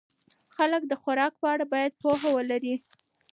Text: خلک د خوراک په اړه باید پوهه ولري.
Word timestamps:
خلک 0.55 0.81
د 0.87 0.93
خوراک 1.01 1.33
په 1.41 1.47
اړه 1.53 1.65
باید 1.73 1.97
پوهه 2.01 2.29
ولري. 2.37 2.75